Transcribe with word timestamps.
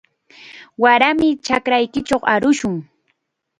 Waraymi 0.81 1.29
chakraykichaw 1.45 2.21
arushun. 2.33 2.75